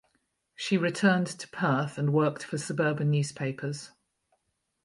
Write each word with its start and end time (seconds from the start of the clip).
She 0.55 0.77
returned 0.79 1.27
to 1.27 1.47
Perth 1.49 1.99
and 1.99 2.11
worked 2.11 2.41
for 2.41 2.57
suburban 2.57 3.11
newspapers. 3.11 3.91